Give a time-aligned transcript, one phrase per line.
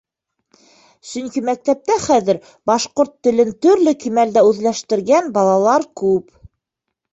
[1.09, 2.39] Сөнки мәктәптә хәҙер
[2.71, 6.37] башҡорт телен төрлө кимәлдә үҙләштергән балалар күп.